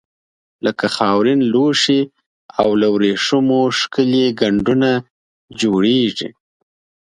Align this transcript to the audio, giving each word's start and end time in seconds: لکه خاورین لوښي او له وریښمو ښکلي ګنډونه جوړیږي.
لکه 0.65 0.85
خاورین 0.95 1.39
لوښي 1.53 2.01
او 2.61 2.69
له 2.81 2.87
وریښمو 2.95 3.61
ښکلي 3.79 4.25
ګنډونه 4.39 4.91
جوړیږي. 5.59 6.29